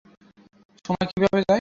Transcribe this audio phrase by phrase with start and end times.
[0.85, 1.49] সময় কিভাবে যায়।